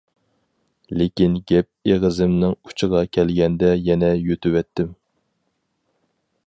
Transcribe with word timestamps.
لېكىن 1.01 1.35
گەپ 1.51 1.91
ئېغىزىمنىڭ 1.91 2.57
ئۇچىغا 2.69 3.03
كەلگەندە 3.17 3.71
يەنە 3.89 4.11
يۇتۇۋەتتىم. 4.31 4.93